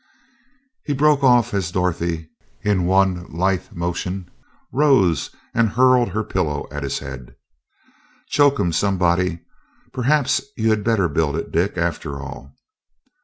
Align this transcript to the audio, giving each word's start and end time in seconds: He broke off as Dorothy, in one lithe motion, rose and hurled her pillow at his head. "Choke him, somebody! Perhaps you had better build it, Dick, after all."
He 0.83 0.93
broke 0.93 1.23
off 1.23 1.53
as 1.53 1.71
Dorothy, 1.71 2.31
in 2.63 2.87
one 2.87 3.27
lithe 3.31 3.71
motion, 3.71 4.31
rose 4.71 5.29
and 5.53 5.69
hurled 5.69 6.09
her 6.09 6.23
pillow 6.23 6.65
at 6.71 6.81
his 6.81 6.97
head. 6.97 7.35
"Choke 8.29 8.59
him, 8.59 8.73
somebody! 8.73 9.45
Perhaps 9.93 10.41
you 10.57 10.71
had 10.71 10.83
better 10.83 11.07
build 11.07 11.35
it, 11.35 11.51
Dick, 11.51 11.77
after 11.77 12.19
all." 12.19 12.51